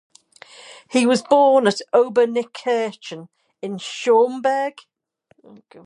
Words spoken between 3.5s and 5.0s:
in Schaumburg.